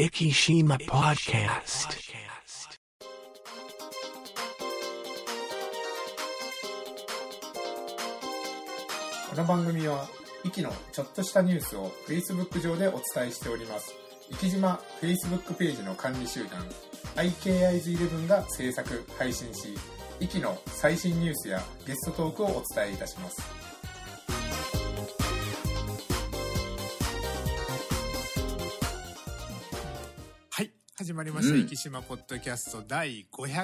[0.00, 1.90] Ikishima Podcast.
[9.28, 10.08] この番組は、
[10.42, 13.92] イキのちょっとしたニュースを Facebook 上でお伝えしております。
[14.40, 16.66] 生島 Facebook ページの管理集団、
[17.16, 19.76] IKIs11 が制作、配信し、
[20.18, 23.59] イキの最新ニュースやゲストトークをお伝えいたします。
[31.20, 31.54] まりました。
[31.54, 33.60] うん生島ポッドキャスト第おいおい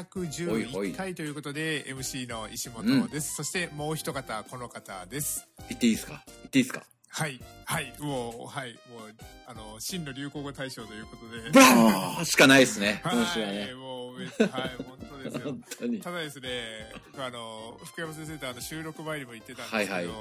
[0.92, 3.34] 511回ということで、MC の石本です。
[3.34, 5.48] そしてもう一方、この方です。
[5.70, 6.22] 言っていいですか？
[6.26, 6.84] 言っていいですか？
[7.18, 9.14] はい、はい、もう、はい、もう、
[9.46, 11.50] あの、真の流行語大賞ということで。
[11.50, 13.74] ブラしかないですね、はい。
[13.74, 15.64] もうめ、はい、本当ですよ本。
[15.78, 16.00] 当に。
[16.02, 16.50] ただですね、
[17.16, 20.14] あの、福山先生とあの収録前にも言ってたんですけど、はいはい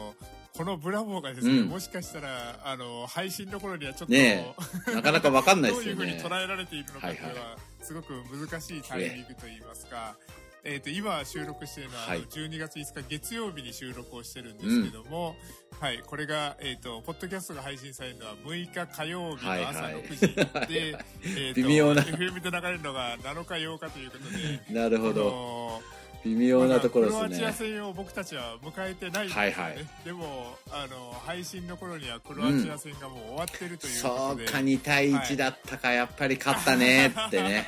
[0.55, 4.55] このブラボーがですね、うんもしかしたら、あの、配信の頃にはちょっと、ね
[4.87, 6.35] なかなかわかんない どういうふうにですよね。
[6.37, 10.44] 捉えられているのかというのは、はいすごく難しいタイミングといいますか、え
[10.77, 12.17] っ、と、今収録しているのは、はい。
[12.17, 15.35] あの12月5日月曜日に収録をしてるんですけども、
[15.79, 20.03] はい、これが、えっ、と、ポッドキャストが配信されるのは6日火曜日の朝はいはい。
[20.03, 22.01] 6時で、 えっと、微妙な。
[22.01, 25.23] FM で流れるのが7日8日ということで、あなるほど。
[25.23, 25.81] の
[26.25, 27.69] 微妙なところまだクロアチアですね。
[27.69, 29.85] 戦を僕たちは迎えてないんですよね、はいはい。
[30.03, 37.67] でもあの配信の頃にはクロアチア戦がもう終わってるということで、そうか、2対1だったか、やっぱり勝ったねってね。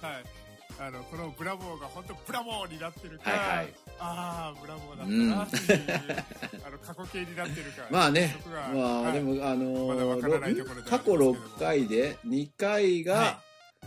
[0.00, 0.37] はい
[0.80, 3.74] あのこのブラボーが本当ブラボーになってるか、はいはい。
[3.98, 8.36] ああブラボーだったなっていう、あの過去形になってるかまあね
[8.72, 9.12] まあはい。
[9.14, 13.40] でも、あのまだわからないところではありま過去6回で2回が、は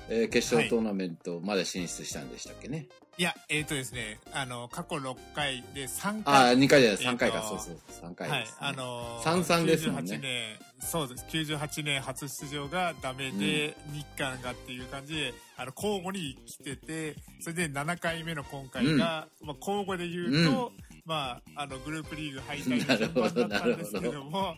[0.09, 2.87] えー決勝トーナメントまで進出したんでしたっけね？
[3.17, 3.23] い。
[3.23, 8.57] やえっ、とですねあの過去6回で3ああ、回2回じゃない、えーと3回か、そうそう、3回はいです、ね。
[8.61, 10.15] あのー、三々ですもんね。
[10.15, 11.25] 98年そうです。
[11.29, 20.71] 98年初出場がダメで、日韓がっていう感じであの交互に来ててそれで7回目の今回が、まあ、交互で言うと、
[21.11, 24.55] まあ、あのグループリーグ敗退の順番だったんですけども。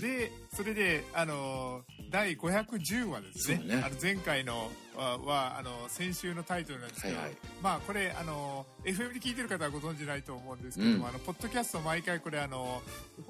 [0.00, 3.64] でそれであの第510話ですね。
[3.64, 3.82] ね。
[3.84, 7.36] あの前回のははあの先週のタイトルなんですけど、はいはい。
[7.60, 11.04] まあこれあの FM で聞いてる方はご存知ないと思うんですけども、うん。
[11.06, 12.80] あのポッドキャスト毎回これあの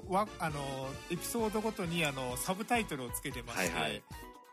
[0.07, 0.59] わあの
[1.09, 4.03] エピソードごとにあのサブタイトルをつけてまして、はいはい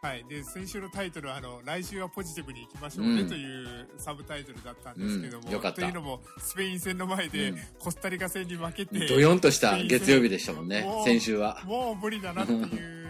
[0.02, 0.24] はい。
[0.28, 3.28] で先週のタイトルはあの「来週はポジティブにいきましょうね」うん。
[3.28, 5.72] というサブタイトルだったんですけども、うん。
[5.72, 7.58] というのもスペイン戦の前で、うん。
[7.78, 11.62] コスタリカ戦に負けてドヨンとした月曜日でしたもんね先週は。
[11.64, 13.06] もう無理だなっていう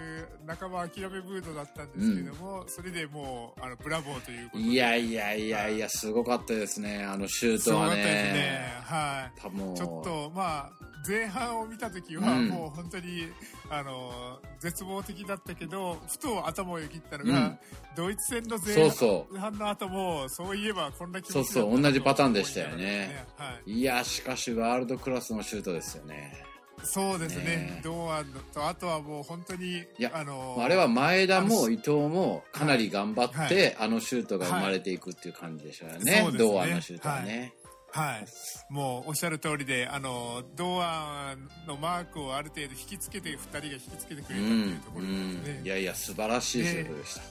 [0.47, 4.69] 半ば諦めムードだったんですけども、それでもうあのブラボーということで。
[4.71, 8.05] いやいやいやいや、すごかったですね、あのシュートはね。
[8.05, 8.81] ね。
[8.85, 9.41] はい。
[9.41, 9.75] 多分。
[9.75, 12.49] ちょっとまあ前半を見た時はうん。
[12.49, 13.29] もう本当に、
[13.71, 17.59] あの絶望的だったけどふと頭をよぎったのが、うん。
[17.97, 22.77] ドイツ戦のそ前うそう半の後もそういえばこんな気持ちそうそう同じパターンでしたよね。
[22.77, 23.27] ね。
[23.37, 26.45] はい、いや、しかしワールドクラスのシュートですよね。
[26.83, 27.45] そうですね。
[27.45, 33.77] ね堂安とあとはもう本当にいやあのあれは前田も伊藤もかなり頑張って、はい。
[33.81, 36.39] あのシュートが生まれていくっていう感じでしょうよはねね。
[36.39, 37.55] 堂安のシュートはね。
[37.97, 38.27] はい、
[38.69, 45.67] もうおっしゃる通りであの堂安のマークをある程度引きつけて2人が引きつけてくれたとうんいうところですね、うん。
[45.67, 47.23] いやいや、素晴らしいシュートでした。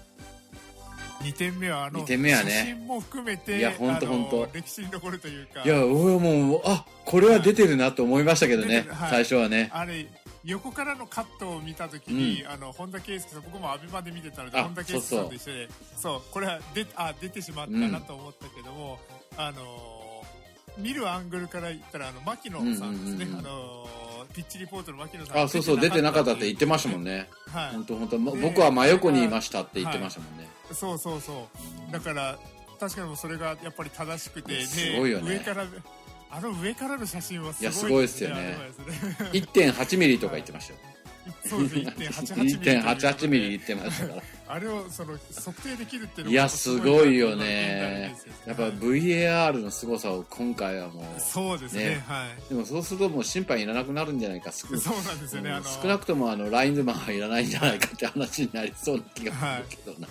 [1.23, 2.51] 2点目はあの二点目はね。
[2.51, 4.49] 写真も含めていやほんとあのほんと。
[4.53, 5.63] 歴史に残るというか。
[5.63, 9.09] いや、俺はもう、あこれは出てるなと思いましたけどねはい。
[9.11, 9.69] 最初はね。
[9.71, 10.07] あれ
[10.43, 16.21] 横からのカットを見た時に、あの本田圭佑さん僕もアベマで見てたのであ本田圭佑さんと一緒でそう。
[16.31, 18.99] これはであ出てしまったなと思ったけども、
[19.37, 20.04] あの
[20.77, 23.39] 見るアングルから言ったらあの牧野さんですね、うんうんうんうん。
[23.39, 23.87] あの
[24.33, 27.29] ピッチリポートの牧野さんあ、そうそう、出てなかったって言ってましたもんね、ね。
[27.47, 27.71] はい。
[27.71, 30.49] 本当本当、僕は真横にいましたって言ってましたもんね。
[30.73, 31.47] そうそうそ
[31.89, 31.91] う。
[31.91, 32.37] だから
[32.79, 35.31] 確かにそれがやっぱり正しくてですごいよね。
[35.31, 35.65] 上から
[36.31, 38.35] あの上からの写真はすごいいやすごいですよね。
[38.35, 38.57] ね。
[39.31, 40.79] 1.8ミリとか言ってましたよ。
[41.47, 41.93] そうですね。
[41.97, 44.21] 1.88ミリという1.88ミリ言ってましたから。
[44.47, 48.15] あれをその測定できるっていうのいや、すごいよなね。
[48.45, 48.71] やっぱはい。
[48.73, 51.89] VAR の凄さを今回はもう、そうですね。
[51.89, 52.03] ね。
[52.07, 52.49] はい。
[52.49, 55.51] でもそうするともう審判いらなくなるんじゃないか、少そうなんですよね。
[55.51, 60.07] あの少なくともあのラインズマンはいらないんじゃないかって話になりそうな気がするけどな。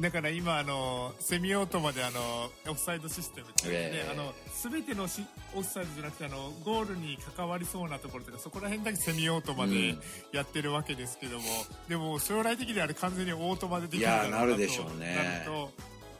[0.00, 4.10] だから今あのセミオートマであのオフサイドシステムっていうね、ええ。
[4.12, 4.32] あの
[4.70, 9.98] 全てのしオフサイドじゃなくてあのゴールに関わりそうなところとかそこら辺だけセミオートマでうん。
[10.32, 11.44] やってるわけですけども、
[11.88, 15.14] でも将来的にあれ完全にオートマでできるだろうなるでしょうね。
[15.16, 15.70] なると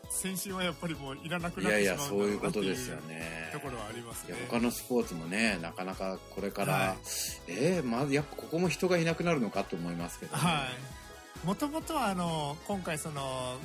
[0.09, 4.37] 先進はやっぱりもういらなくいなってしまういうことですよねところはありますね。
[4.49, 6.97] 他のスポーツもねなかなかこれから、はい。
[7.49, 10.97] えー、まずやっぱここも人がいなくなるのかと思いますけど、ねはい
[11.47, 13.21] もともとはあの今回その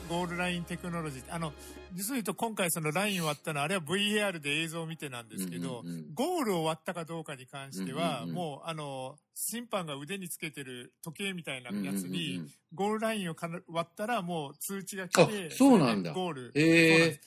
[0.07, 1.51] ゴールラインテクノロジーあの
[1.95, 8.35] 実を言うと今回そのライン割ったのはあれは VAR で映像を見てなんですけど、うんうんうんゴールを割ったかどうかに関しては、うんうんうん。
[8.35, 12.41] もうあの審判が腕につけてる時計みたいなやつに、うんうん。
[12.41, 13.35] うんゴールラインを
[13.67, 16.13] 割ったらもう通知が来あてそうなんだ。
[16.13, 16.51] ゴール。
[16.53, 16.99] へえ。
[16.99, 17.19] そうなん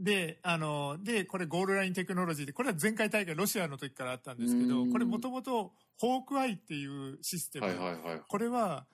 [0.00, 7.66] であの、で、これゴールラインテクノロジーで、これは前回大会ロシアの時からあったんですけど、うんこれもともとホークアイっていうシステム。
[7.66, 8.20] はいはいはい。
[8.26, 8.86] これは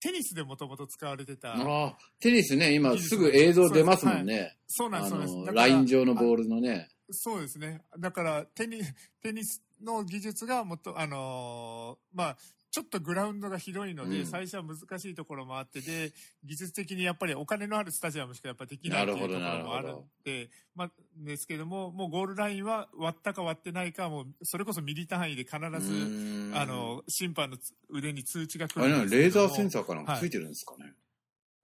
[0.00, 1.54] テニスでもともと使われてた。
[1.54, 4.56] ああ、テニスね、今すぐ映像出ますもんね。
[4.68, 5.34] そうなんです、あそうです。
[5.36, 6.88] の、だからライン上のボールのね。
[7.10, 7.82] そうですね。
[7.98, 8.80] だから、テニ
[9.22, 12.36] テニスの技術がもっと、あのーまあ、
[12.78, 16.12] ちょっとグラウンドが広いので、うん最初は難しいところもあって、で、
[16.44, 30.92] 技術的にやっぱりお金のあるスタジアムしかやっぱできないというところもあるんで、まあ、ですけども、もうゴールラインは割ったか割ってないか、もう、それこそミリ単位で必ず、ずあ、の、審判のつ腕に通知が来るんですレーザーセンサーかなんかついてるんですかね。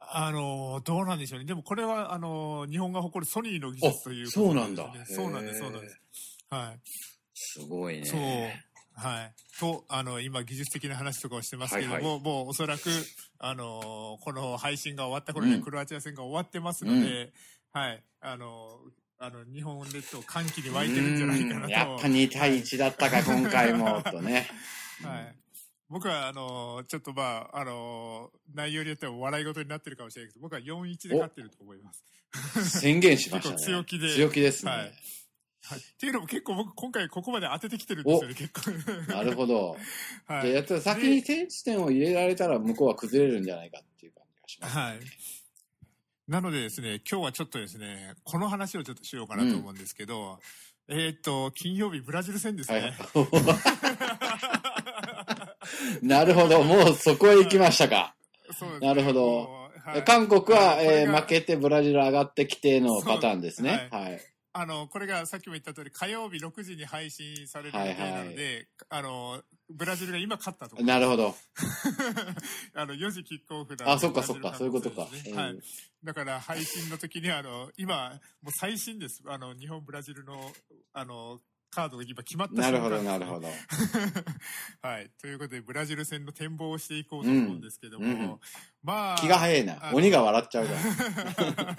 [0.01, 1.45] あの、どうなんでしょうね。
[1.45, 6.01] でもこれは、あの、日本が誇るソニーの技術というあことそうなんだそうなんです、そうなんです。
[6.51, 6.81] はい。
[7.35, 8.05] すごいね。
[8.05, 8.74] そう。
[8.97, 9.35] はい。
[9.59, 12.91] と、あの、今、技術的な話とかをしてますけども、はいはもうおそらく、
[13.39, 17.33] あの、この配信が終わった頃にクロアチア戦が終わってますので、
[17.73, 18.03] はい。
[18.21, 18.79] あの、
[19.19, 21.65] あの、日本列島歓喜に湧いてるんじゃないかなと。
[21.65, 24.49] うんやっぱ2対1だったか、 今回も、とね。
[25.03, 25.37] はい。
[25.89, 32.05] 僕は、あの、ちょっとまあ、あの、内容によっては笑い事になってるかもしれないけど、僕は4-1で勝ってると思います。
[32.81, 33.59] 宣言しましたね。
[33.63, 34.71] 強気で強気ですね。
[34.71, 34.93] はい
[35.67, 35.79] はい。
[35.79, 38.71] っていうのも結構僕、今回ここまで当ててきてるんですよね、結構。
[39.13, 39.77] なるほど。
[40.27, 40.65] はい。
[40.81, 44.77] 先に先地点を入れられたら向こうは崩れるんじゃないかっていう感じがします。
[44.79, 45.01] はい。
[46.29, 50.39] なのでですね、今日はちょっとですね、この話をちょっとしようかなと思うんですけど、
[50.89, 52.95] えーっと、金曜日ブラジル戦ですはね。
[56.03, 56.07] い。
[56.07, 56.63] なるほど。
[56.63, 58.15] もうそこへ行きましたか。
[58.59, 63.89] そうですねなるほどはい韓国は、これがえー負けてブラジル上がってきてのパターンですね。
[63.91, 64.21] そうはい。
[64.57, 70.87] あの、これがさっきも言った通り、火曜日6時に配信される予定なので、あの、ブラジルが今勝ったところ。
[70.87, 71.35] なるほど。
[72.75, 74.55] あの、4時キックオフなのであ、そっかそっか。
[74.55, 75.03] そういうことか。
[75.03, 75.63] はいうん。
[76.05, 78.11] だから配信の時にあの、今、
[78.43, 79.25] もう最新です。
[79.27, 80.53] あの、日本、ブラジルの、
[80.93, 81.41] あの、
[81.73, 83.49] カードが今決まったなるほど、なるほど。
[84.83, 85.11] はい。
[85.21, 88.41] ということで、ブラジル戦の展望をしていこうと思うんですけども、うんうん
[88.85, 89.91] まあ、気が早いな。
[89.93, 90.73] 鬼が笑っちゃうか
[91.65, 91.77] ら。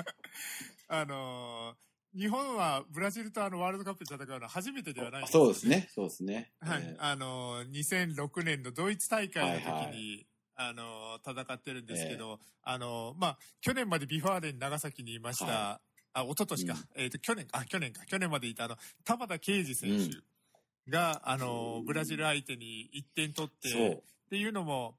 [0.99, 1.85] あのー
[2.17, 5.67] 日本はブラジルとあのワールドカップで戦うのは初めてではないんよそうです。
[5.67, 5.89] ね。
[5.93, 6.51] そうですね。
[6.61, 6.83] はい。
[6.83, 7.03] えー。
[7.03, 10.27] あのー2006年のドイツ大会の時に、はいはい。
[10.55, 15.81] あのー戦ってるんですけど、あのーまあ、去年まで V・ファーレン長崎にいました、は
[16.13, 24.95] あ、一昨年か、えっ、と、去年、あ、去年か、去年までいたあの、玉田圭司選手が、あのーブラジル相手に1点取って、っていうのも、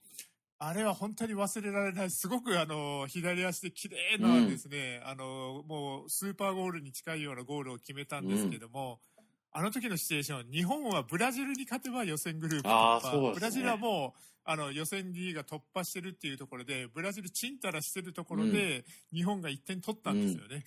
[0.58, 2.10] あれは本当に忘れられない。
[2.10, 9.00] すごくあの、左足で綺麗なうんですね、あの、もうスーパーゴールに近いようなゴールを決めたんですけども、
[9.52, 13.16] あの時のシチュエーション、日本はブラジルに勝てば予選グループ突破。
[13.16, 20.64] ねブラジルはもう、あの、予選リーグ突破してるっていうところで、ブラジルチンタラしてるところで、日本が1点取ったんですよね。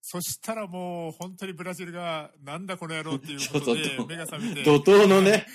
[0.00, 5.46] そしたらもう、本当にブラジルが、なんだこの野郎っていうことで目が覚めて、怒涛のね、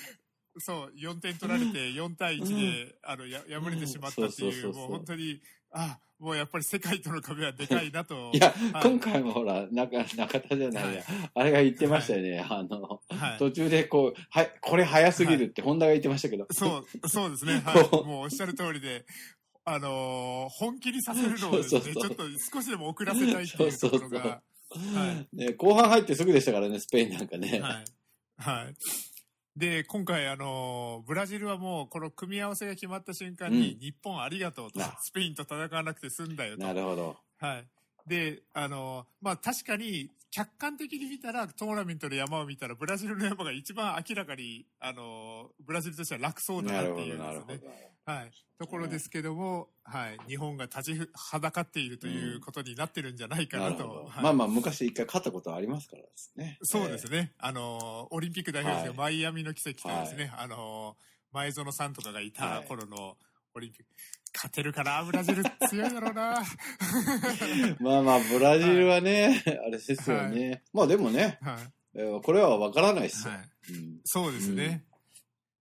[0.60, 5.42] そう、4点取られて、4対1で、あの、や、敗れてしまったっていう、もう本当に、
[5.72, 8.32] あ、もうやっぱり世界との壁はでかいなと。
[8.34, 12.40] いや、はい今回もほら、中、中田じゃないや、あれが言ってましたよね。
[12.40, 13.40] あの、はい。
[13.40, 16.48] 途中でこう、はい、これ早すぎるって、ホンダが言ってましたけど。
[16.52, 17.60] そう、そうですね。
[17.66, 18.06] はい。
[18.06, 19.06] もうおっしゃる通りで、
[19.66, 22.24] あのー本気にさせるのをですね、 そうそうそうちょっと
[22.54, 25.36] 少しでも遅らせたいっていうところが、はい。
[25.36, 27.60] ね、後半入ってすぐでしたからね、スペインなんかね。
[27.60, 27.86] はい。
[28.38, 28.76] はい。
[29.56, 36.64] で、今回、あのーブラジルはもう、この組み合わせが決まった瞬間に、うん日本ありがとうとな、スペインと戦わなくて済んだよと。
[36.64, 37.18] なるほど。
[37.40, 37.68] はい。
[38.08, 47.94] で、あの、まあ、確かに、客観的に見たら、トーナメントの山を見たら、ブラジルの山が一番明らかに、あの、ブラジルとしては楽そうだなっていうですね。。
[48.04, 48.32] はい。
[48.58, 50.18] ところですけども、はい。
[50.28, 54.10] 日本が立ちはだかっているということになってるんじゃないかなと。
[54.24, 56.58] まあまあ、昔一回勝ったことありますからですね。
[56.64, 57.34] そうですね。
[57.38, 60.98] あの、オリンピック代表ですよ、はマイアミの奇跡とですね、あの、
[61.32, 63.18] 前園さんとかがいた頃の
[63.56, 63.86] オリンピック。
[64.36, 65.04] 勝てるかな？
[65.04, 66.44] ブラジル強いだろうな。
[67.80, 70.64] まあまあ、ブラジルはね、あれですよね。
[70.74, 71.74] まあでもね、はい。
[71.96, 73.34] えーこれはわからないですよ。
[73.34, 73.50] はい。
[73.74, 74.86] うんそうですね。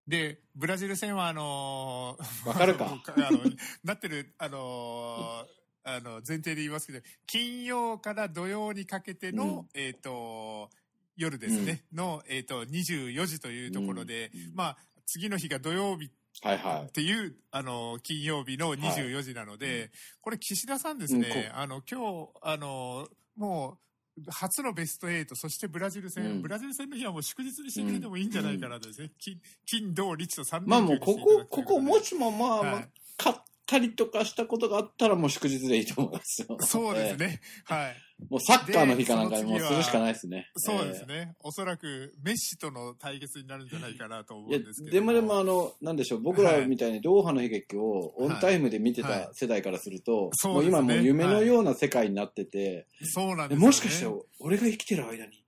[0.07, 2.85] で、ブラジル戦は、あのーわかるか？
[3.15, 3.39] あの、
[3.83, 10.69] なってる、あのーあの、前提で言いますけど、金曜から土曜にかけての、えっ、と、
[11.17, 16.09] 夜ですね、の、えっ、と、24時というところで、うんうんまあ、次の日が土曜日
[16.43, 16.83] はいはい。
[16.83, 23.07] っていう、あの、金曜日の24時なので、これ岸田さんですね、うんこあの、今日、あの、
[23.37, 23.77] も
[24.17, 26.41] う、初のベスト8、そしてブラジル戦、うん。
[26.41, 29.11] ブラジル戦の日はもう祝日にしてくれてもいいんじゃないかなとですね。
[29.17, 33.42] 金、金、土、日と3連休まあもう、ここ、ここ、もし、しもまあ、まあはい、勝っ
[33.73, 36.57] たりとかしたことがあったらもう祝日でいいと思いますよ。
[36.61, 37.41] そうですね。
[37.65, 37.89] はい。
[37.89, 38.25] ええ。
[38.29, 40.51] もうサッカーの日かなんかもうするしかないですね。
[40.55, 41.33] そうですね。
[41.39, 44.93] おそらく、メッシとの対決になるんじゃないかなと思うんですけど。
[44.93, 53.65] でもでもあの、なんでしょう、僕らみたいにドーハの悲劇をオンタイムで見てはいた世代からすると、そうですねもう今もう夢のような世界になってて、そうなんですよ、ね。
[53.65, 55.43] もしかしたら俺が生きてる間に、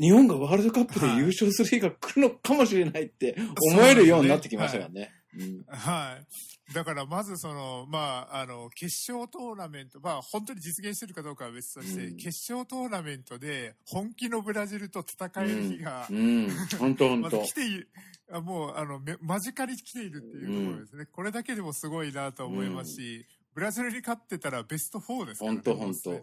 [0.00, 3.36] 日本がワールドカップで優勝する日が来るのかもしれないって
[3.72, 5.10] 思えるようになってきましたからね。
[5.38, 6.26] うんはい。
[6.72, 17.52] だから、まずその、まあ、あの、決勝トーナメント、まあ、本当に実現してるかどうかは別として、うん決勝トーナメントで本気のブラジルと戦える日が、うん、本当本当来。
[17.52, 17.88] ている、
[18.30, 21.06] あもう、あの、め間近に来ているっていうところですね。
[21.06, 25.60] これだけでもすごいなと思いますし、ブラジルに勝ってたらベスト4ですからね。
[25.64, 26.22] 本当本当本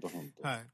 [0.00, 0.48] 当本当。
[0.48, 0.66] はい。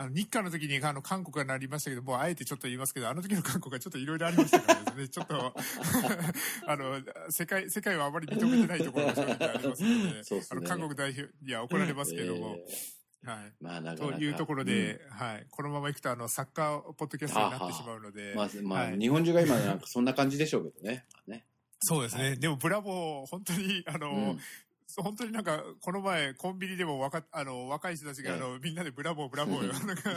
[0.00, 5.52] あの日韓の時にあの韓国がなりましたけど、もうあえてちょっと言いますけど、あの時の韓国はちょっといろいろありましたからですね、ちょっと、
[6.66, 13.36] あの、世界、世界はあまり認めてないところが正直ありますので、ねあの、韓国代表には怒られますけども、えはい。
[13.36, 14.16] ーまあなかなか。
[14.16, 15.46] というところで、はい。
[15.50, 21.04] このまま行くと、あの、サッカーポッドキャストになってしまうので、うん、まあ、まあ、はい日本中が今なんかそんな感じでしょうけどね。
[21.26, 21.44] ね
[21.80, 22.36] そうですね。
[22.36, 24.40] でも、ブラボー、本当に、あの、うん
[24.96, 30.10] 本当になんか、この前、コンビニでも若、あの、若い人たちが、あの、みんなでブラボー、ブラボーよ、 なんか、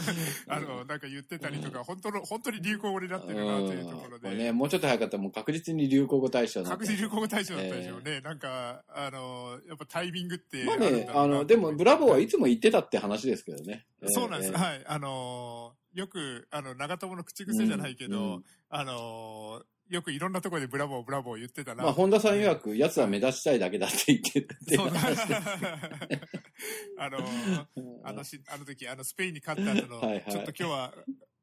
[0.48, 7.98] あの、なんか言ってたりとか、本当の、本当に流行語になってるなというところで、ね、もうちょっと早かったらもう確実に流行語大賞確実に流行語大賞だったでしょ。
[7.98, 8.22] うね。
[8.22, 13.86] なんか、あの、やっぱタイミングってまあねあの、でも、ブラボーはいつも言ってたって話ですけどね。
[14.08, 14.52] そうなんです。
[14.52, 14.84] えーはい。
[14.86, 19.64] あのーよく、あの、長友の口癖じゃないけど、あのー
[19.94, 21.84] よくいろんなところでブラボー、ブラボー言ってたな。
[21.84, 24.76] まあ、本田さん曰く、奴は目立ちたいだけだって言ってて。
[24.76, 25.00] そうだ。
[26.98, 27.66] あのー
[28.06, 30.94] あのし、あの時、あの、スペインに勝った後の、はいはいちょっと今日は、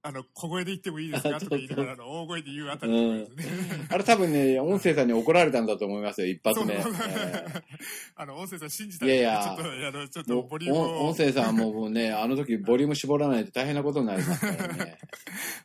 [0.02, 1.38] あの、小声で言ってもいいですか？
[1.40, 3.86] とか言いながら、あの、大声で言うあたりとかですね。
[3.90, 6.74] あれ多分ね、音声さんに怒られたんだと思いますよ、一発目。
[8.16, 11.08] あの、音声さん信じたいやいやちょっと、あの、ちょっとボリュームを。
[11.08, 14.98] 音声さんはもうね、あの時ボリューム絞らないと大変なことになりますからね。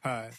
[0.01, 0.31] はい。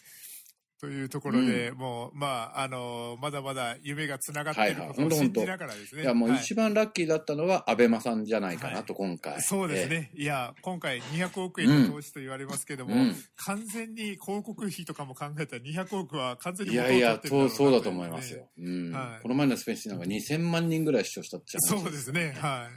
[0.78, 6.02] というところで、もう、まあ、あの、まだまだ夢がつながっていることをはいはい信じながらですね。
[6.02, 9.40] いや、もうはい一番ラッキーだったのは、アベマさんじゃないかなと、今回。
[9.40, 10.10] そうですね。
[10.14, 16.72] いや、今回200億円の投資と言われますけども、うん完全に広告費とかも考えたら200億は完全えー。
[16.72, 18.48] にいやいや、そう、そうだと思いますよ。
[18.58, 22.34] うんはいこの前のスペインシーなんか2000万人ぐらい視聴したって話そうですね。
[22.38, 22.68] は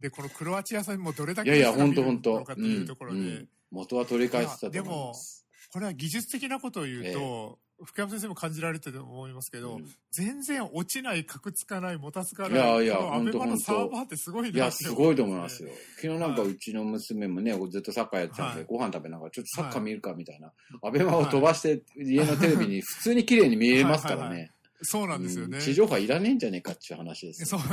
[0.00, 0.02] い。
[0.02, 5.41] で、このクロアチア戦もどれだけいやいや、本当本当というところで、うんうん元は取り返してたと思います。
[5.72, 15.70] これは技術的なことを言うと、福山先生も感じられてると思いますけど、うん全然落ちない、カクつかない、もたつかない、いやいやアベマのサーバーってすごいいや、なってすごいと思いますよ。
[15.70, 15.74] よ。
[15.96, 20.52] 昨日なんかうちの娘もね、ずっとサッカーやってたんで、はいご飯食べながら、ちょっとサッカー見るかみたいな。
[20.82, 24.50] アベマを飛ばして、家のテレビに普通に綺麗に見えますからはいはいはね。
[24.82, 25.56] そうなんですよね。
[25.56, 27.58] うん地上波いらねえんじゃねえかっていう話ですよ。
[27.58, 27.68] そう。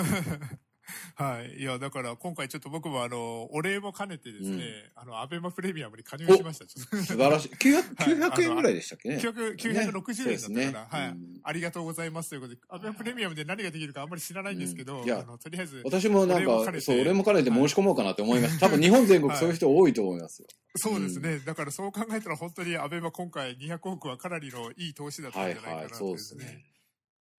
[1.16, 1.60] はい。
[1.60, 6.66] いや、だから今回ちょっと僕もあの、お礼も兼ねてですね、あの、アベマプレミアムに加入しました。
[6.70, 7.50] 素晴らしい。
[7.50, 9.18] 900, はい900円ぐらいでしたっけね。
[9.18, 18.60] 900 960円だったかそうですねな、はい、うんありがとうございますということで、アベマプレミアムで何ができるかあんまり知らないんですけど、うんいやあのとりあえず、私もなんか、そう、俺も兼ねて申し込もうかなって思います。
[18.60, 20.48] 多分日本全国そういう人多いと思いますよ。
[20.76, 26.66] そうですね、だからそう考えたら本当にアベマ今回200億はかなりのいい投資だったはいんじゃないかなはい、そうとですね。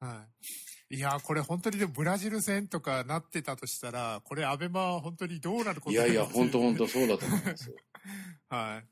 [0.00, 0.69] はい。
[0.92, 6.84] いやーこれ本当にでもブラジル戦とかなってたとしたら、これアベマは本当にどうなることいやいや、本当本当。
[6.84, 7.76] 当そうだと思いますよ。
[8.50, 8.86] はい。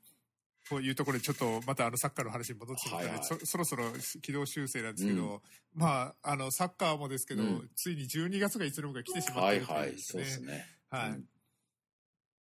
[0.69, 3.85] というところでちょっとまたあのサッカーの話に戻ってきたので、はいはいそそろそろ
[4.21, 5.41] 軌道修正なんですけど、
[5.73, 10.03] まあ、あの、サッカーもですけど、うんついに12月がいつの間にか来てしまっはいているというはい、ですね。
[10.07, 10.67] そうですね。
[10.89, 11.09] はい。
[11.09, 11.25] うん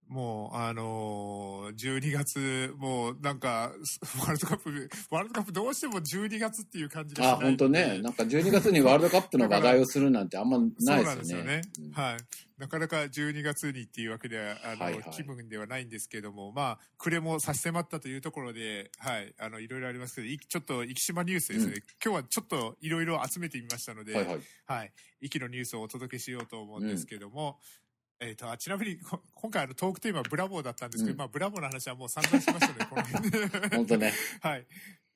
[0.09, 3.73] もう、あのー、12月、もうなんか、
[4.19, 7.99] ワールドカップ、ワールドカップどうしても12月っていう感じがしないあ、本当ね。
[8.03, 11.03] なんか12月にワールドカップの話題をするなんてあんまないですよね。
[11.03, 11.61] そうなんですよね。
[11.93, 12.17] はい。
[12.59, 21.73] なかなか12月にっていうわけでは、あの、はいはい気分ではないんですけども、まあ、暮れも差し迫ったというところで、はい、あの、いろいろありますけど、いちょっと、生島ニュースですね。
[21.73, 24.41] うん今日はちょっといろいろ集めてみましたので、はいはい。
[24.67, 24.93] はい。
[25.21, 27.59] 息のニュースをお届けしようと思うんですけども、
[28.21, 33.49] えっ、と、あちなみに、こ今回あのトークテーマはブラボーだったんですけど、うんまあ、ブラボーの話はもう散々しましたので、この辺で。
[33.77, 34.13] 本当ね。
[34.41, 34.67] はい。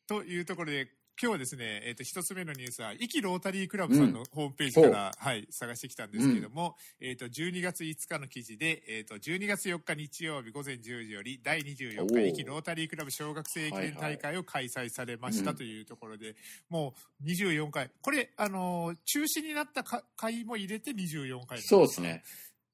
[0.06, 0.88] というところで、
[1.20, 16.34] 今日はですね、えっ、と、一つ目のニュースは、壱岐ロータリークラブさんのホームページから、はい、探してきたんですけれども、えっ、と、12月5日の記事で、えっ、と、12月4日日曜日午前10時より、第24お日、ー壱岐ロータリークラブ小学生駅伝大会を開催されましたうんというところで、
[16.70, 17.90] もう24回。
[18.00, 21.60] これ、あのー中止になったか回も入れて24回。
[21.60, 22.24] そうですね。。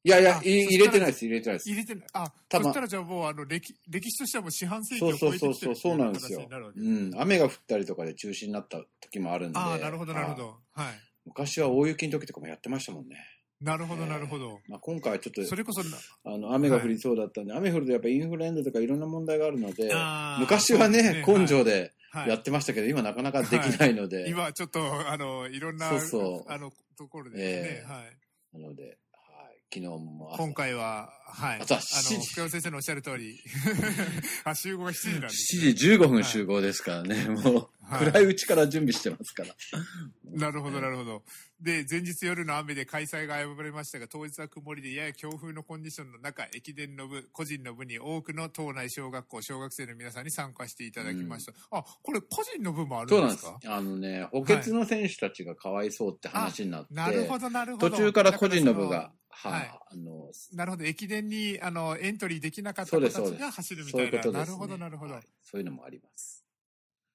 [0.04, 1.76] いやいやあ、い入れてないです、入れてないです入。
[1.76, 2.06] れてない。
[2.12, 7.10] あ、多分そしたらじゃあもう、あの、歴、歴史としてはもう四半世紀をそうそう超えてきてるそうそう、そうなんですようん。
[7.16, 9.58] 雨が降ったりとかで中止になった時もあるんで。
[9.58, 10.56] ああ、なるほど、なるほはいど。
[10.72, 10.94] はい。
[11.26, 13.16] 昔は大雪の時とかもやってましたもんね。
[13.60, 14.60] なるほど、えーなるほど。
[14.68, 19.92] まあ、今回はちょっとそれこそな、あの雨が降りそうだったんで、雨降るとやっぱインフルエンザとかいろんな問題があるので、
[20.38, 28.60] 昔はね根性ではいやってましたけど、今なかなかできないので、今ちょっと、あの、いろんな、そうそうあの、ところでね、ええはい。
[28.62, 28.96] なので、はい、
[29.70, 31.58] 昨日も朝今回は、はい。
[31.60, 33.38] あ朝の、7時福山先生のおっしゃる通り、
[34.44, 35.56] あ、集合が7時なんです。
[35.56, 39.54] 7時15分集合ですからね、もう、はい暗いうちから準備してますから。
[40.24, 41.22] なるほど、なるほど。
[41.58, 51.54] で、前日夜の雨で開催が危ぶまれましたが、当日は曇りでやや強風のコンディションの中、駅伝の部、個人の部に多くの島内小学校、小学生の皆さんに参加していただきました。
[51.70, 53.74] あ、これ個人の部もあるんそうなんですですか。
[53.74, 57.90] あのね、補欠の選手たちがかわいそうって話になって、なるほど、なるほど。
[57.90, 64.10] 途中から個人の部だが、はい、はいあの、なるほど、駅伝にあのエントリーできなかった子たちが走るみたいな。
[64.10, 64.38] ことです、ね。
[64.38, 66.44] なるほど、なるほど、はいそういうのもあります。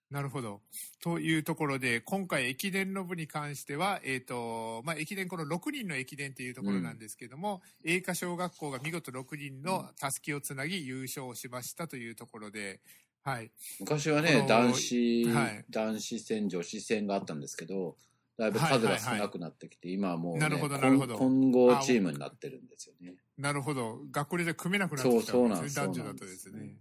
[0.10, 0.62] なるほど。
[1.02, 12.80] というところで、今回駅伝の部に関しては、えっ、と、まあ、駅伝、この6人の駅伝っていうところなんですけども、栄華小学校が見事6人のたすきをつなぎ優勝しましたというところで、
[13.24, 13.52] はい。
[13.80, 17.96] 昔はね男子、はい男子戦女子戦があったんですけど
[18.38, 21.18] だいぶ数が少なくなってきて、今はもう、ね、なるほどなるほど。
[21.18, 23.16] 混混合チームになってるんですよね。
[23.38, 24.00] なるほど。
[24.12, 25.86] 学校でじゃ組めなくなってきたそうわけですね。
[25.86, 26.60] そうなんです男女だとですね。
[26.60, 26.78] うん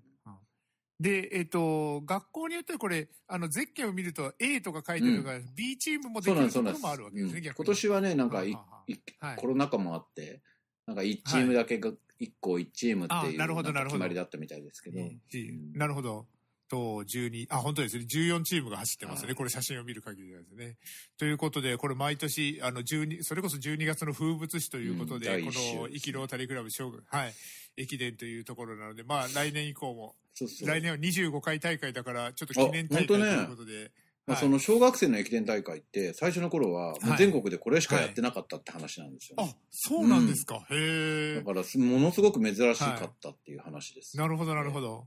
[1.00, 7.44] で、えっ、と、学校によってはこれ、あの、ゼッケンを見ると A とか書いてるのが、B チームもできるところもあるわけですね、うん。
[7.44, 9.36] 今年はねなんかいはいはい。
[9.36, 10.42] コロナ禍もあって
[10.86, 11.90] なんか1チームだけが
[12.20, 15.72] 1個1チームっていう決まりだったみたいですけど、うん。
[15.74, 16.26] なるほど。
[16.72, 18.06] と、12、あ、本当ですね。
[18.08, 19.26] 14チームが走ってますね。
[19.26, 20.76] はいこれ写真を見る限りですね。
[21.18, 26.68] ということで、これ毎年、あの、12、それこそ12月の風物詩ということで、うん第この、イキロータリークラブ
[27.06, 27.34] はい、
[27.76, 33.90] 駅伝というところなので、まあ、来年以降も、そうそう来年は25回大会だから、ちょっと記念大会ということで、
[34.26, 40.64] まあ、はいその小学生の駅伝大会って最初の頃は全国でこれしかやってなかったって話なんですよね、あ、そうなんですか。
[40.70, 41.34] へえ。
[41.40, 45.06] だからすものすごく珍しかったっていう話です、なるほど、なるほど。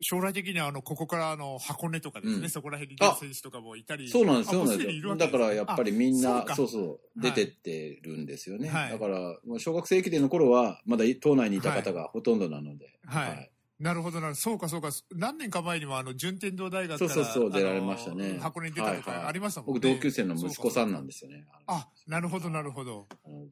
[0.00, 4.08] 将来的には、あの、ここから、あの、箱根とかですね、うんそこら辺に選手とかもいたり。
[4.08, 5.16] そうなんです、あそうなんですよ。
[5.16, 8.68] だからやっぱりみんな、あそうかそう出てってるんですよね。
[8.68, 12.86] はいだから、小学生駅伝の頃は、まだ島内にいた方がほとんどなので。
[13.06, 14.90] はいなるほどなるそうかそうか。
[15.12, 17.10] 何年か前にもあの、順天堂大学から。
[17.10, 19.80] そうそうそう出られましたね箱根に出たとはいはいかありましたもんね。
[19.80, 21.12] 僕、同級生の息子さんなんで。
[21.12, 21.44] ですよね。
[21.66, 23.08] あ、なるほどなるほど。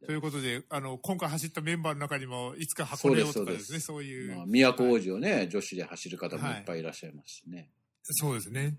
[0.06, 4.37] ということで、あの、今回走ったメンバーの中にも、いつか箱根をとかですね、そそういう。
[4.37, 7.70] まあ、都王子をね、女子で走る方もいっぱいいらっしゃいますしね。
[8.04, 8.76] そうですね。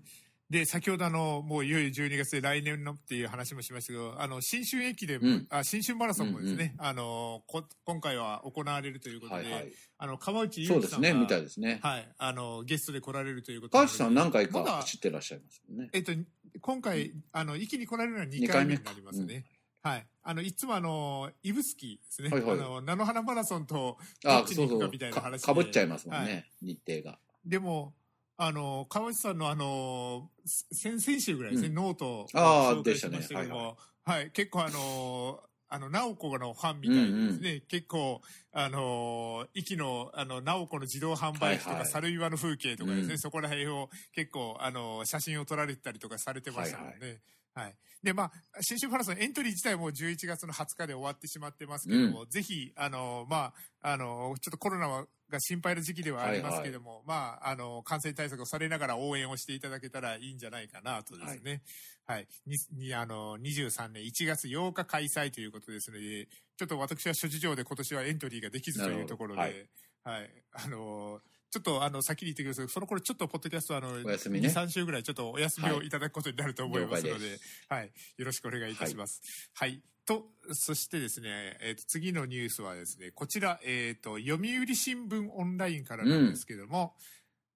[0.50, 9.72] で、先ほどあの、もういよいよ12月で来年のっていう話もしましたけど、あの、新春駅伝も、うんあ、新春マラソンもですね、あのこ、今回は行われるということで、はいはい。
[9.96, 11.80] あの、川内優そうですね、みたいですね。
[11.82, 15.88] はい、あの、ゲストで来られるということ川内さん何回か走ってらっしゃいますよね。
[15.94, 16.12] えっと、
[16.60, 19.46] 今回、あの、一気に来られるのは2二回目になりますね。
[19.82, 20.06] はい。
[20.22, 22.28] あの、いつもあの、イブスキーですね。
[22.30, 25.46] はいはいあの、菜の花マラソンと、どあっちにそうそう行くかみたいなか話で。
[25.46, 27.18] かぶっちゃいますもんはいね、日程が。
[27.44, 27.94] でも、
[28.36, 31.74] あの、川内さんのあの、先々週ぐらいですね、うん。
[31.74, 38.20] ノートを紹介しましたけども、はい、結構あの、あの、直子のファンみたいにですね、結構、
[38.52, 41.88] あの、息の、あの、直子の自動販売機とか、はいはい。
[41.88, 43.18] 猿岩の風景とかですね、うん。
[43.18, 47.20] そこら辺を結構、あの、写真を撮られてたりとかされてましたもんね。
[47.54, 61.62] はい、で、まあ、新春マラソンエントリー自体も11月の20日で終わってしまってますけども、ぜひ、あの、まあ、あの、ちょっとコロナはが心配な時期ではありますけども、まあ、あの、感染対策をされながら応援をしていただけたらいいんじゃないかなとですね。
[62.06, 62.26] はい。
[62.46, 69.68] に、にあの、23年1月8日開催ということですので、ちょっと私は諸事情で今年はエントリーができずというところで、なる
[70.04, 70.30] はい。
[70.52, 71.20] あの、
[71.50, 72.68] ちょっとあの、先に言ってください。
[72.68, 77.92] その頃ちょっとポッドキャストあの、お休みね2、3週ぐらいちょっとお休みをいただくことになると思いますので、了解ではい。
[78.18, 79.22] よろしくお願いいたします。
[79.54, 79.80] はい。
[80.04, 86.94] と、そしてですね、えっ、と、次のニュースはですね、こちら、えっ、と、読売新聞オンラインからなんですけども、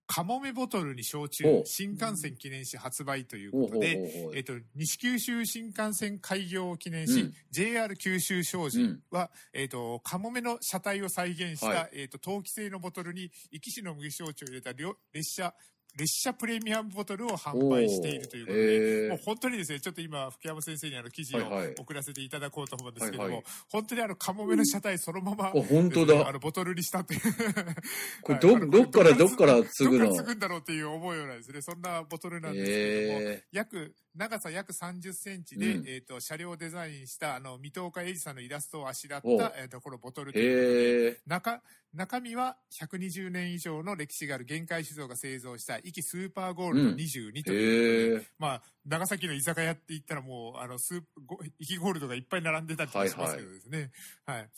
[0.09, 7.35] カモメボトルに焼酎新幹線記念し発売ということで、えっと、西九州新幹線開業を記念し、うん。
[7.51, 11.91] JR 九州商事は、えっと、カモメの車体を再現した、はい。
[11.93, 15.55] えっと、陶器製のボトルに、壱岐市の麦焼酎を入れた両列車
[15.97, 19.09] 列車プレミアムボトルを販売しているということで、へー。
[19.09, 21.41] もう本当にですね、ちょっと今、福山先生にあの記事を
[21.79, 23.45] 送らせていただこうと思うんですけども、はいはい。
[23.71, 26.29] 本当にあの、カモメの車体そのまま、あ、本当だ。
[26.29, 27.21] あの、ボトルにしたっていう。
[28.23, 28.71] これど、はい。
[28.71, 30.07] どっからどっから継ぐの？
[30.07, 41.23] どっから継ぐんだろうっていう思うようなですね、そんなボトルなんですけれども、え約、長さ約30センチで、うんえっ、と、車両をデザインした、あの、水戸岡英二さんのイラストをあしらっおた、えっ、と、このボトルー、ということで。
[41.27, 41.63] 中、
[41.95, 48.27] 中身は120年以上の歴史がある限界酒造が製造した、壱岐スーパーゴールド22ということで、へえ。
[48.41, 53.93] まあ、長崎の居酒屋って言ったらもう、あの、スー壱岐ゴールドがいっぱい並んでたりしますけどですね。
[54.27, 54.49] はい、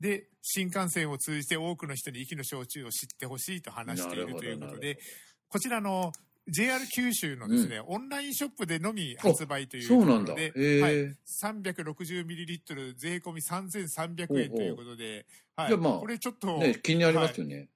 [0.00, 4.98] で、新幹線を通じて多くの人に壱岐の焼酎を知ってほしいと話しているということで、
[5.50, 6.10] こちらの
[6.50, 10.04] JR 九州のですね、オンラインショップでのみ発売というとこ。
[10.04, 10.52] ろで。
[10.80, 17.68] はい、360ml 税込み3300円ということで、はい、じゃあまあこれちょっと、ね、気になりますよね。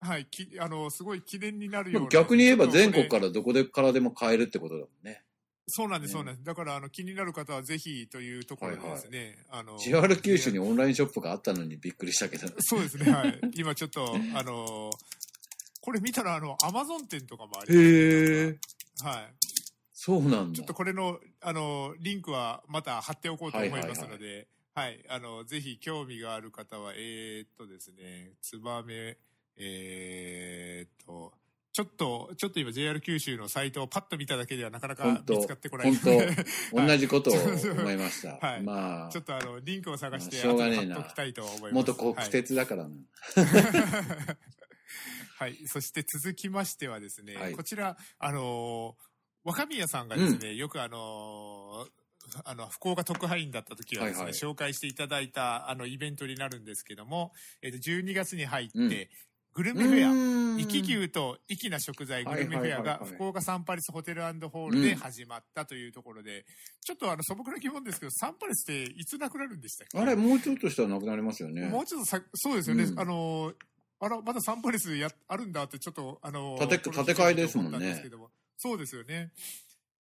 [0.00, 2.08] はい、きあの、すごい記念になるような。
[2.10, 5.22] 逆に言えば全国からどこでからでも買えるってことだもんね。
[5.66, 6.44] そうなんです、ねそうなんです。
[6.44, 12.48] だから、あの、気になる方はぜひというところでですね、あの、JR 九州にオンラインショップがあったのにびっくりしたけど。
[12.58, 13.40] そうですね、はい。
[13.54, 14.90] 今ちょっと、 あの、
[15.84, 18.58] これ見たら、あの、アマゾン店とかもあります、へえ。
[19.02, 19.34] はい。
[19.92, 20.72] そうなんだちょっと。
[20.72, 29.18] これの、あの、リンクはまた貼っておこうと思いますので、はいあの、ぜひ興味がある方は、えー、っとですね、ツバメ、
[29.58, 31.34] えー、っと、
[31.74, 35.94] ちょっと、ちょっと今 JR 九州のサイトをパッと見ただけではなかなか見つかってこない。
[35.94, 36.36] 本 はい
[36.72, 38.38] 同じことを思いました。
[38.40, 41.74] はいまあちょ、っとあの、リンクを探して、まあしょうがねえな後で貼っときたいと思います。
[41.74, 42.90] 元国鉄だからな。
[42.90, 42.96] は
[44.32, 44.54] い。
[45.36, 45.56] はい。
[45.66, 47.52] そして続きましてはですね、はい。
[47.54, 49.04] こちら、あのー
[49.46, 51.88] 若宮さんがですね、よくあのー
[52.44, 54.40] あの、福岡特派員だった時はですね、はいはい。
[54.40, 58.88] 紹介していただいた、あの、イベントになるんですけども、えっ、と、12月に入って、うん。
[59.54, 66.44] グルメフェア、ア生き牛と粋な食材グルメフェアが福岡サンパレスホテルホールで始まったというところで、
[66.80, 69.98] ちょっとあの素朴な疑問ですけど、サンパレスっていつなくなるんでしたっけ？
[69.98, 71.68] あれ、もうちょっとしたらなくなりますよね。
[71.68, 72.82] もうちょっとさ、そうですよね。
[72.82, 72.98] うん。
[72.98, 73.54] あのー、
[74.00, 78.02] あら、まだサンパレスや、あるんだって、ちょっと、あのー建て建て替えですもんね。
[78.56, 79.32] そうですよね。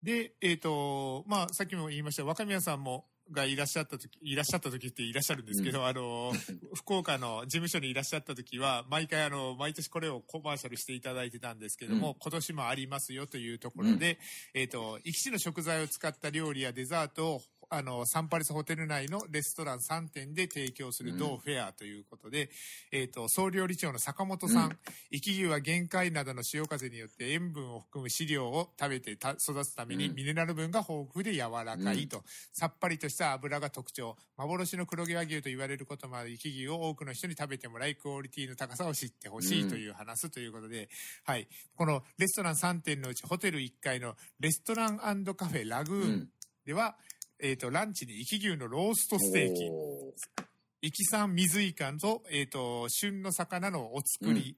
[0.03, 12.17] で、えっ、と、まあ、さっきも言いました、若宮さんも、がいらっしゃった時、いらっしゃった時っていらっしゃるんですけど、あのー、 福岡の事務所にいらっしゃった時は、毎回あの、毎年これをコマーシャルしていただいてたんですけども、うん。
[12.21, 14.19] 今年もありますよというところで、
[14.53, 22.51] えっ、と、生き地の食材を使った料理やデザートを、あの、サンパレスホテル内のレストラン3店で提供する同フェアということで、
[22.93, 24.79] えっ、と、総料理長の坂本さん、うん。
[25.13, 30.15] 生き牛は限界などの潮風によって塩分を含む飼料を食べてた育つためにうん。
[30.15, 32.23] ミネラル分が豊富で柔らかいと、
[32.53, 40.89] さっぱりとした油が特徴、幻の黒毛和牛と言われることもある生き牛を多くの人に食べてもらい、クオリティの高さを知ってほしいという話すということで、
[41.25, 41.49] はい。
[41.77, 44.99] このレストラン3店のうちホテル1階のレストラン
[45.35, 46.29] カフェラグーンうん。
[46.65, 46.97] では、
[47.41, 50.45] えっ、と、ランチに生き牛のローストステーキ、おー。
[50.83, 54.57] イキ産水イカと、えっ、と、旬の魚のお作り、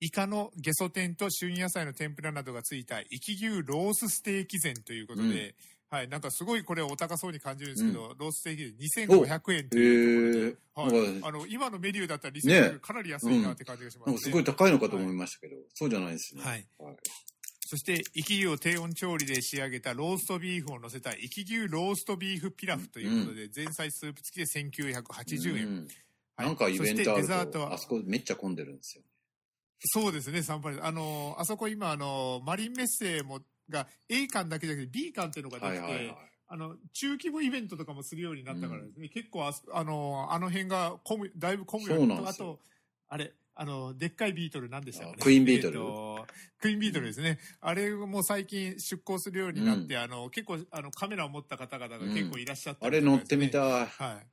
[0.00, 5.54] イカのゲソ天と旬野菜の天ぷらなどがついた生き牛ロースステーキ膳ということで、
[5.88, 14.12] はい、なんかすごいこれお高そうに感じるんですけど、ロースステーキ膳2500円というところで、へえはい、あの、今のメニューだったら2500ね円かなり安いなって感じがしますね。
[14.12, 16.42] なんかすごい高いのかと思いましたけど、そうじゃないですね。
[16.42, 16.66] はい。
[16.78, 16.96] はい
[17.66, 25.66] そして、生き牛を低温調理で仕上げたローストビーフを乗せた生き牛ローストビーフピラフということで、前菜スープ付きで1980円。
[25.66, 25.86] うんはい
[26.38, 29.02] なんかイベントあると、トはあそこめっちゃ混んでるんですよ。
[29.80, 30.84] そうですね、サンパレス。
[30.84, 36.16] あの、あそこ今、あの、マリンメッセも、が A 館だけじゃなくて B 館っていうのができて、はいはいはい。
[36.48, 42.60] あの、中規模イベントとかもするようになったからですね、結構あそ、あの、あの辺が混む、だいぶ混むようになんですよあと、
[43.08, 45.16] あれ、あの、でっかいビートル何でしたかね？
[45.20, 46.26] あクイーンビートルえっと
[46.60, 47.38] クイーンビートルですね。
[47.60, 53.86] あれも最近出向するようになって、あの、結構、あの、カメラを持った方々が結構いらっしゃって、あれ乗ってみたい。
[53.86, 54.26] はい。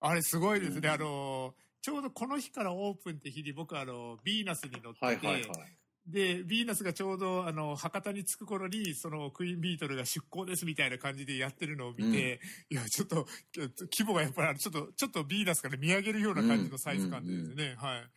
[0.00, 0.88] あれすごいですね。
[0.88, 5.79] うんあの、ちょうどこの日からオープンって日に僕あの、ビーナスに乗ってて、はいはいはい。
[6.10, 18.10] で、ビーナスがちょうど、あの、博多に着く頃に、その、クイーンビートルが出港ですみたいな感じでやってるのを見て、いや、ちょっと、規模がやっぱりちょっと、ちょっとビーナスから見上げるような感じのサイズ感でですね、はい。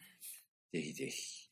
[0.74, 1.50] ぜひぜひ。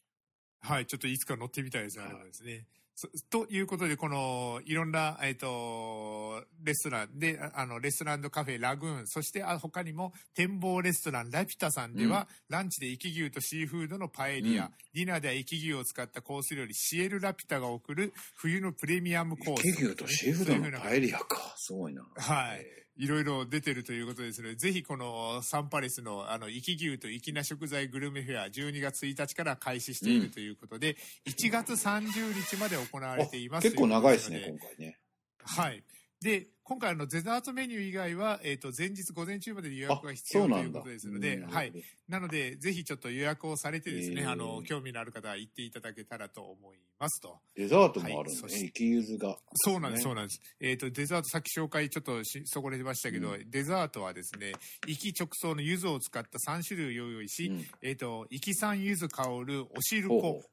[0.62, 2.66] はい、ちょっといつか乗ってみたいですね、あれですね。
[3.02, 19.64] そということで、この、いろんな、えっ、と、レストランで、ああの、レストランカフェラグーン、そしてあ他にも、展望レストランラピュタさんでは、ランチで生き牛とシーフードのパエリア、うんディナーでは生き牛を使ったコース料理、シエルラピュタが送る冬のプレミアムコース。
[19.64, 21.51] ケ牛とシーフードのパエリリアか。
[21.72, 22.06] すごいな。
[22.16, 22.66] はい。
[22.98, 33.64] いろいろ出てるということですので、ぜひこのサンパレスのあの、生き牛と粋な食材グルメフェア12月1日から開始しているということで、1月30日まで行われています。
[33.64, 35.00] 結構長いですね、今回ね。
[35.44, 35.84] はい。
[36.22, 41.74] で、今回あのデザートメニュー以外は、えっ、と、前日午前中まで予約が必要ということですので、うんはい。。
[42.08, 47.40] なので、ぜひちょっと予約をされてですね、へーあの、興味のある方は行っていただけたらと思いますと。
[47.56, 49.36] デザートもあるんはいそしだね、生きゆずが。
[49.56, 50.42] そうなんです、ねそうなんです。
[50.60, 54.54] えっ、と、デザート、さっき紹介ちょっとしそこでましたけど、うデザートはですね、
[54.86, 60.44] 生き直送の柚子を使った3種類を用意し、うんえっ、と、生き酸柚子香るお汁ほう粉、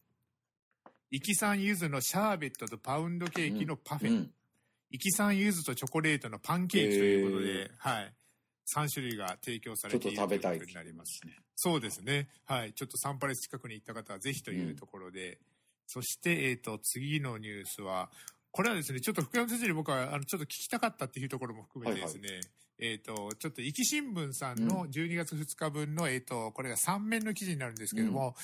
[1.13, 4.31] 生き酸柚子のシャーベットとパウンドケーキのパフェ、うん。
[4.91, 8.13] 生き酸柚子とチョコレートのパンケーキということで、はい。
[8.75, 11.21] 3種類が提供されているということになります。
[11.27, 11.33] ね。
[11.57, 12.29] そうですね。
[12.45, 12.73] はい。
[12.75, 15.39] ちょっとサンパレス近くに行った方はぜひというところで。
[15.87, 18.11] そして、えっ、と、次のニュースは、
[18.51, 22.41] これはですね、ちょっと福山先生に僕は、あの、ちょっと聞きたかったっていうところも含めてですね、
[22.79, 28.37] えっ、と、ちょっと、壱岐新聞さんの12月2日分の、えっ、と、これが3面の記事になるんですけども、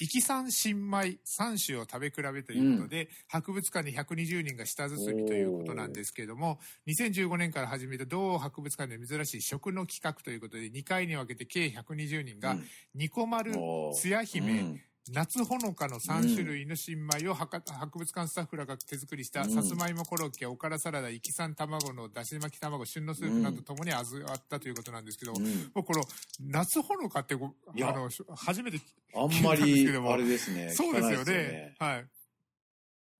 [0.00, 12.56] 壱岐産新米3種を食べ比べということで、博物館に120人が舌包みということなんですけれども、2015年から始めた同博物館で珍しい食の企画ということで、2回に分けて計120人が、
[12.94, 13.94] ニコマル、おー。
[13.94, 26.04] つや姫、うん夏ほのかの3種類の新米をはか博物館スタッフらが手作りした、うんさつまいもコロッケ、おからサラダ、イキサン卵のだし巻き卵、旬のスープなどともに味わったということなんですけど、うん僕この
[26.40, 28.80] 夏ほのかってごあのし初めて
[29.14, 30.70] あんま聞いたんですりけど、もあれですね。
[30.70, 31.76] そうですよ聞かないね。
[31.78, 32.06] はい。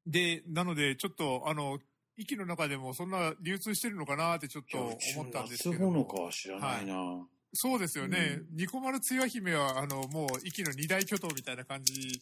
[0.06, 1.78] で、なので、ちょっと、あの、
[2.16, 6.94] 息の中でもそんな流通してるのかなってちょっと思ったんですけど夏ほのかは知らないな。
[7.52, 8.40] そうですよね。
[8.42, 12.20] うニコマルつや姫は、あの、もう、息の二大巨頭みたいな感じ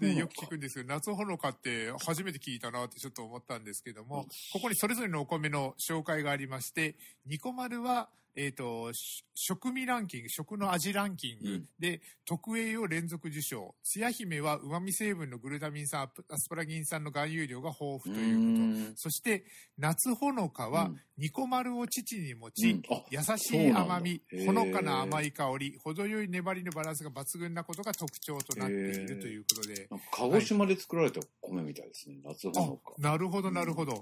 [0.00, 6.96] でよく聞くんですけど、夏ほのかって初めて聞いたなってちょっと思ったんですけども、ここにそれぞれのお米の紹介がありまして、
[7.26, 11.48] ニコマルは、えっ、と、し食味ランキング、食の味ランキング。
[11.48, 11.64] うん。
[11.78, 13.74] で、特 A を連続受賞。
[13.82, 18.96] つや姫は旨味成分のグルタミン酸、アスパラギン酸の含有量が豊富ということ。
[18.96, 19.44] そして、
[19.78, 21.00] 夏ほのかは、うん。
[21.16, 22.82] ニコマルを父に持ち、うん。
[22.90, 29.88] あ優しい甘みほのかな甘い香り程よい粘りのバランスが抜群なことが特徴となっているということで。
[30.12, 32.16] 鹿児島で作られた米みたいですね。
[32.24, 32.92] 夏ほあのか。
[32.98, 34.00] なるほどなるほど、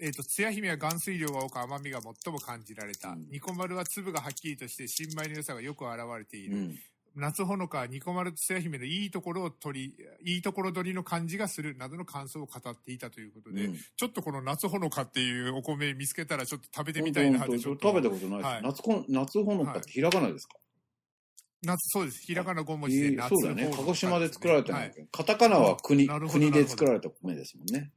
[0.00, 3.28] えっ、とつや姫は含水量が多く甘みが最も感じられた、うん。
[3.30, 6.78] ニコマルは粒がはっきりとして新米の良さがよく現れていうる、ん。
[7.14, 13.76] 夏ほのかはニコマルとつや姫のいいところを取りいいところ取りの感じがするなどの感想を語っていたということで、うん。
[13.96, 18.46] ちょっとこの夏ほのかっていうお米見つけたらちょっと食べてみたいなって本当ちょっと食べたことないです。
[18.46, 18.62] はい。
[18.62, 20.56] 夏こ夏ほのかってひらがなですか、
[21.62, 22.22] 夏そうです。
[22.22, 23.76] ひらがな5文え字で夏ーそうだよね。
[23.76, 24.92] 鹿児島で作られたんだはい。
[24.92, 27.92] けど、カタカナは国、国で作られた米ですもんね。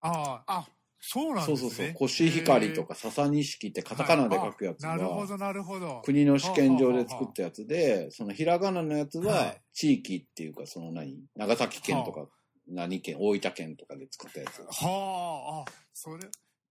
[0.00, 0.68] ああ、あ、
[1.06, 1.56] そうなんですね。
[1.58, 1.94] そうそうそう。
[1.94, 6.02] コシヒカリとか笹錦ってカタカナで書くやつはいあなるほが、ど、なるほど。
[6.02, 12.28] 国の試験場で作ったやつで、そのひらがなのやつは、はい地域っていうか、その何、長崎県とか、
[12.68, 14.60] 何県、大分県とかで作ったやつ。
[14.60, 16.28] はあ、あ、それ、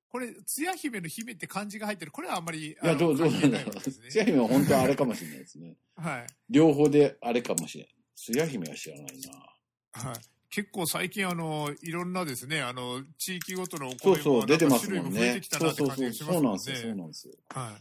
[0.09, 2.13] これ、つや姫の姫って漢字が入ってる。
[2.13, 3.81] これはあんまり、いや、どう、どうなんだろう。
[3.81, 4.31] つやね。
[4.31, 5.77] 姫は本当はあれかもしれないですね。
[5.97, 6.27] はい。
[6.49, 7.95] 両方であれかもしれない。
[8.15, 10.11] つや姫は知らないな。
[10.11, 10.17] はい。
[10.53, 16.95] 結構最近あの、いろんなですね、あの、地域ごとのお米もそうそう、出てます種類もんねそうそうそう、そうなんですよ、そうね。
[16.95, 17.35] なんですよ。
[17.49, 17.79] は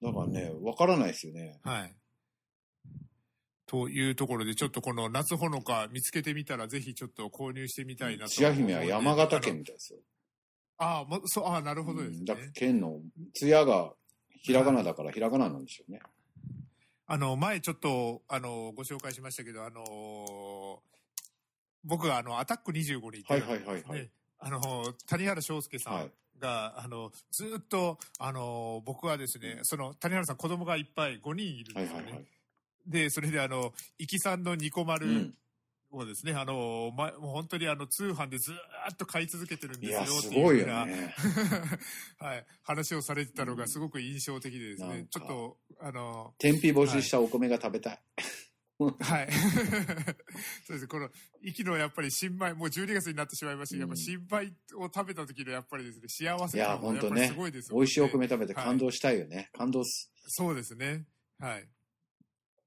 [0.00, 0.04] い。
[0.04, 1.58] だからね、わからないですよね。
[1.64, 1.94] はい。
[3.66, 9.98] というところで、ちょっとこの夏ほのか見つけてみたら、ぜひちょっと購入してみたいなとつや姫は山形県みたいですよ。
[10.78, 12.36] ああ、もうそう、ああ、なるほどですねうんだ。
[12.54, 13.00] 県の、
[13.34, 13.94] つやが
[14.28, 15.98] ひらがなだからひらがななんでしょうね。
[17.06, 19.84] あの、前ちょっと、あの、ご紹介しましたけど、あの、
[21.84, 32.02] 僕があの、アタック25に行ってはいはいはいはいねあの、谷原章介さはいんが、あの、ずっと、あの、僕はですね、その、谷原さん子供がいっぱい5人いるんですよね。
[32.02, 32.24] はいはいはい。
[32.86, 35.32] で、それであの、イキさんのニコマル
[36.00, 38.54] うですね、あの、ま、もう本当にあの、通販でずー
[38.92, 41.14] っと買い続けてるんですよっていよいうふうな、ね。
[42.18, 47.92] はい、話をされてたのがすごく印象的でですねちょっと、あの、天日干ししたお米が食べたい。
[47.92, 48.24] はい。
[50.66, 50.88] そうです。
[50.88, 51.10] この、
[51.42, 57.72] 息のやっぱり新米、もう12月になってしまいましたけど、うんやっぱ新米を食べた時のやっぱりですね、幸せいや、感もやっぱりほんとねすごいです。
[57.72, 59.50] 美味しいお米食べてはい感動したいよね。
[59.52, 60.10] 感動す。
[60.26, 61.06] そうですね。
[61.38, 61.68] はい。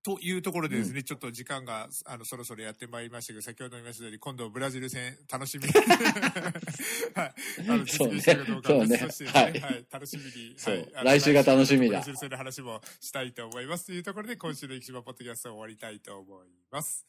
[0.06, 5.74] というところでですね、ちょっと時間が、あの、そろそろやってまいりましたけど、先ほど言いましたように、今度ブラジル戦、楽しみに。
[7.16, 7.34] はい。
[7.68, 10.54] あの、実現してるかどうかは別としてですね、そうねはい、楽しみに。
[10.60, 13.88] そうはい来週が楽しみだブラジル戦の話もしたいと思います。
[13.88, 17.08] というところで、今週の生島ポッドキャストを終わりたいと思います。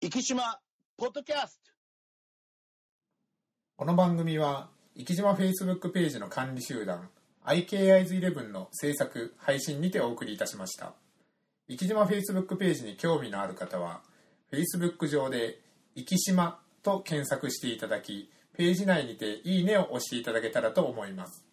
[0.00, 0.58] 生島
[0.96, 1.70] ポッドキャスト
[3.76, 7.10] この番組は生島 Facebook ページの管理集団
[7.46, 10.94] IKIs11 の制作配信にてお送りいたしました。
[11.68, 14.02] 生島 Facebook ページに興味のある方は
[14.52, 15.60] Facebook 上で
[15.94, 21.44] 「生島」と検索していただきページ内にて「いいね」を押していただけたらと思います。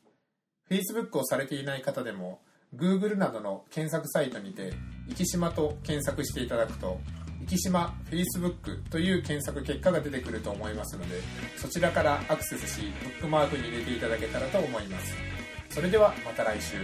[0.70, 2.42] Facebook をされていない方でも
[2.76, 4.74] Google などの検索サイトにて
[5.16, 7.00] 「生島」と検索していただくと
[7.48, 11.22] 生島 Facebook という検索結果が出てくると思いますので
[11.58, 15.43] そちらからアクセスしブックマークに入れていただけたらと思います。
[15.74, 16.78] それではまた来週。